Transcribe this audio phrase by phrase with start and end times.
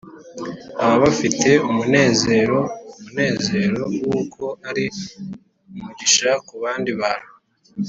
[0.77, 2.57] baba bafite umunezero,
[2.97, 4.85] umunezero w’uko ari
[5.71, 7.31] umugisha ku bandi bantu